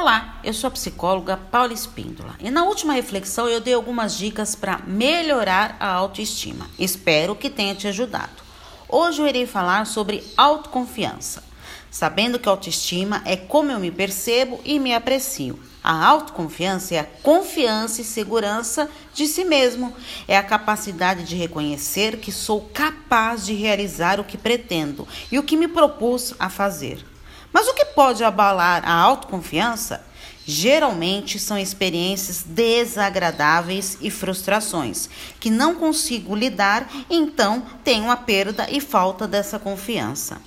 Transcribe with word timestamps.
Olá, 0.00 0.40
eu 0.42 0.54
sou 0.54 0.68
a 0.68 0.70
psicóloga 0.70 1.36
Paula 1.36 1.74
Espíndola 1.74 2.34
e 2.40 2.50
na 2.50 2.64
última 2.64 2.94
reflexão 2.94 3.46
eu 3.46 3.60
dei 3.60 3.74
algumas 3.74 4.16
dicas 4.16 4.54
para 4.54 4.78
melhorar 4.86 5.76
a 5.78 5.88
autoestima. 5.88 6.70
Espero 6.78 7.36
que 7.36 7.50
tenha 7.50 7.74
te 7.74 7.86
ajudado. 7.86 8.42
Hoje 8.88 9.20
eu 9.20 9.26
irei 9.26 9.44
falar 9.44 9.84
sobre 9.84 10.24
autoconfiança, 10.38 11.44
sabendo 11.90 12.38
que 12.38 12.48
autoestima 12.48 13.20
é 13.26 13.36
como 13.36 13.72
eu 13.72 13.78
me 13.78 13.90
percebo 13.90 14.58
e 14.64 14.78
me 14.78 14.94
aprecio. 14.94 15.60
A 15.84 16.06
autoconfiança 16.06 16.94
é 16.94 17.00
a 17.00 17.04
confiança 17.04 18.00
e 18.00 18.04
segurança 18.04 18.88
de 19.12 19.26
si 19.26 19.44
mesmo, 19.44 19.94
é 20.26 20.34
a 20.34 20.42
capacidade 20.42 21.24
de 21.24 21.36
reconhecer 21.36 22.16
que 22.16 22.32
sou 22.32 22.70
capaz 22.72 23.44
de 23.44 23.52
realizar 23.52 24.18
o 24.18 24.24
que 24.24 24.38
pretendo 24.38 25.06
e 25.30 25.38
o 25.38 25.42
que 25.42 25.58
me 25.58 25.68
propus 25.68 26.32
a 26.38 26.48
fazer. 26.48 27.04
Mas 27.52 27.68
o 27.68 27.74
que 27.74 27.84
pode 27.84 28.22
abalar 28.22 28.82
a 28.86 28.92
autoconfiança? 28.92 30.04
Geralmente 30.46 31.38
são 31.38 31.58
experiências 31.58 32.42
desagradáveis 32.42 33.98
e 34.00 34.10
frustrações 34.10 35.08
que 35.38 35.50
não 35.50 35.74
consigo 35.74 36.34
lidar, 36.34 36.90
então 37.08 37.62
tenho 37.84 38.10
a 38.10 38.16
perda 38.16 38.66
e 38.70 38.80
falta 38.80 39.28
dessa 39.28 39.58
confiança. 39.58 40.40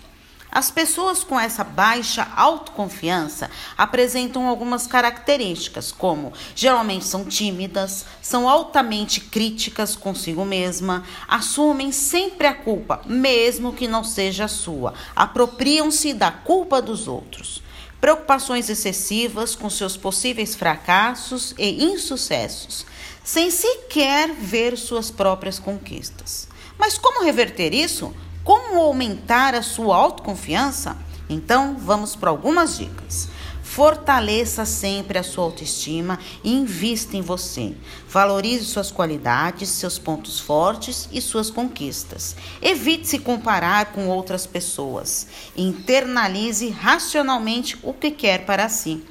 As 0.53 0.69
pessoas 0.69 1.23
com 1.23 1.39
essa 1.39 1.63
baixa 1.63 2.27
autoconfiança 2.35 3.49
apresentam 3.75 4.47
algumas 4.47 4.85
características, 4.85 5.91
como 5.91 6.31
geralmente 6.55 7.05
são 7.05 7.25
tímidas, 7.25 8.05
são 8.21 8.47
altamente 8.47 9.19
críticas 9.19 9.95
consigo 9.95 10.45
mesma, 10.45 11.03
assumem 11.27 11.91
sempre 11.91 12.45
a 12.45 12.53
culpa, 12.53 13.01
mesmo 13.07 13.73
que 13.73 13.87
não 13.87 14.03
seja 14.03 14.47
sua, 14.47 14.93
apropriam-se 15.15 16.13
da 16.13 16.29
culpa 16.29 16.79
dos 16.79 17.07
outros. 17.07 17.63
Preocupações 17.99 18.69
excessivas 18.69 19.55
com 19.55 19.71
seus 19.71 19.97
possíveis 19.97 20.53
fracassos 20.53 21.55
e 21.57 21.83
insucessos, 21.83 22.85
sem 23.23 23.49
sequer 23.49 24.31
ver 24.31 24.77
suas 24.77 25.09
próprias 25.09 25.57
conquistas. 25.57 26.47
Mas 26.77 26.95
como 26.95 27.23
reverter 27.23 27.73
isso? 27.73 28.13
Como 28.43 28.81
aumentar 28.81 29.55
a 29.55 29.61
sua 29.61 29.95
autoconfiança? 29.95 30.97
Então, 31.29 31.77
vamos 31.79 32.13
para 32.13 32.29
algumas 32.29 32.77
dicas. 32.77 33.29
Fortaleça 33.63 34.65
sempre 34.65 35.17
a 35.17 35.23
sua 35.23 35.45
autoestima 35.45 36.19
e 36.43 36.53
invista 36.53 37.15
em 37.15 37.21
você. 37.21 37.73
Valorize 38.09 38.65
suas 38.65 38.91
qualidades, 38.91 39.69
seus 39.69 39.97
pontos 39.97 40.41
fortes 40.41 41.07
e 41.11 41.21
suas 41.21 41.49
conquistas. 41.49 42.35
Evite 42.61 43.07
se 43.07 43.19
comparar 43.19 43.93
com 43.93 44.09
outras 44.09 44.45
pessoas. 44.45 45.25
Internalize 45.55 46.69
racionalmente 46.69 47.79
o 47.81 47.93
que 47.93 48.11
quer 48.11 48.45
para 48.45 48.67
si. 48.67 49.05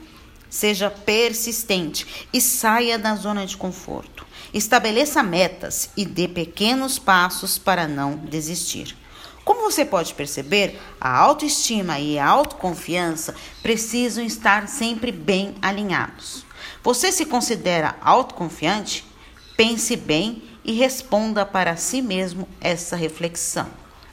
Seja 0.50 0.90
persistente 0.90 2.28
e 2.30 2.38
saia 2.38 2.98
da 2.98 3.16
zona 3.16 3.46
de 3.46 3.56
conforto. 3.56 4.26
Estabeleça 4.52 5.22
metas 5.22 5.88
e 5.96 6.04
dê 6.04 6.28
pequenos 6.28 6.98
passos 6.98 7.56
para 7.56 7.88
não 7.88 8.16
desistir. 8.16 9.01
Como 9.44 9.62
você 9.62 9.84
pode 9.84 10.14
perceber, 10.14 10.78
a 11.00 11.16
autoestima 11.18 11.98
e 11.98 12.18
a 12.18 12.26
autoconfiança 12.26 13.34
precisam 13.62 14.24
estar 14.24 14.68
sempre 14.68 15.10
bem 15.10 15.54
alinhados. 15.60 16.44
Você 16.82 17.10
se 17.10 17.26
considera 17.26 17.96
autoconfiante? 18.00 19.04
Pense 19.56 19.96
bem 19.96 20.42
e 20.64 20.72
responda 20.72 21.44
para 21.44 21.76
si 21.76 22.00
mesmo 22.00 22.48
essa 22.60 22.96
reflexão. 22.96 23.68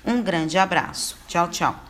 Um 0.06 0.22
grande 0.22 0.58
abraço. 0.58 1.18
Tchau, 1.28 1.48
tchau. 1.50 1.89